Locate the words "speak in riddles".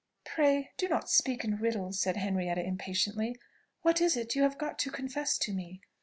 1.11-2.01